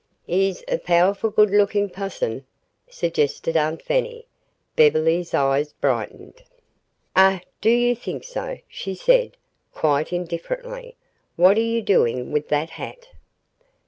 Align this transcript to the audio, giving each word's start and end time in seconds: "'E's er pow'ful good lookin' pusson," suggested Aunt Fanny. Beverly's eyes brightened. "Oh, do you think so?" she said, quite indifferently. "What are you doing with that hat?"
"'E's 0.25 0.63
er 0.67 0.79
pow'ful 0.79 1.29
good 1.29 1.51
lookin' 1.51 1.87
pusson," 1.87 2.43
suggested 2.89 3.55
Aunt 3.55 3.83
Fanny. 3.83 4.25
Beverly's 4.75 5.31
eyes 5.35 5.73
brightened. 5.73 6.41
"Oh, 7.15 7.39
do 7.61 7.69
you 7.69 7.95
think 7.95 8.23
so?" 8.23 8.57
she 8.67 8.95
said, 8.95 9.37
quite 9.75 10.11
indifferently. 10.11 10.95
"What 11.35 11.55
are 11.55 11.61
you 11.61 11.83
doing 11.83 12.31
with 12.31 12.47
that 12.49 12.71
hat?" 12.71 13.09